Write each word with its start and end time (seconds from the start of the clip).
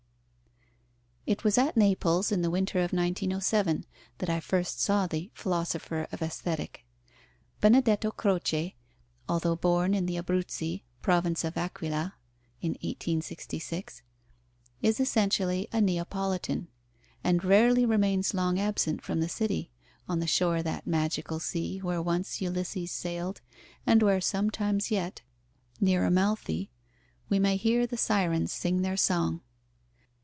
It 1.27 1.45
was 1.45 1.57
at 1.57 1.77
Naples, 1.77 2.29
in 2.31 2.41
the 2.41 2.49
winter 2.49 2.79
of 2.79 2.91
1907, 2.91 3.85
that 4.17 4.29
I 4.29 4.39
first 4.41 4.81
saw 4.81 5.05
the 5.07 5.29
Philosopher 5.35 6.05
of 6.11 6.21
Aesthetic. 6.21 6.83
Benedetto 7.61 8.09
Croce, 8.11 8.75
although 9.29 9.55
born 9.55 9.93
in 9.93 10.07
the 10.07 10.17
Abruzzi, 10.17 10.83
Province 11.03 11.45
of 11.45 11.57
Aquila 11.57 12.15
(1866), 12.61 14.01
is 14.81 14.99
essentially 14.99 15.69
a 15.71 15.79
Neapolitan, 15.79 16.67
and 17.23 17.45
rarely 17.45 17.85
remains 17.85 18.33
long 18.33 18.59
absent 18.59 19.01
from 19.03 19.19
the 19.21 19.29
city, 19.29 19.69
on 20.09 20.19
the 20.19 20.27
shore 20.27 20.57
of 20.57 20.63
that 20.65 20.85
magical 20.87 21.39
sea, 21.39 21.77
where 21.77 22.01
once 22.01 22.41
Ulysses 22.41 22.91
sailed, 22.91 23.39
and 23.85 24.01
where 24.03 24.19
sometimes 24.21 24.89
yet 24.91 25.21
(near 25.79 26.03
Amalfi) 26.03 26.71
we 27.29 27.37
may 27.39 27.55
hear 27.57 27.85
the 27.87 27.95
Syrens 27.95 28.51
sing 28.51 28.81
their 28.81 28.97
song. 28.97 29.39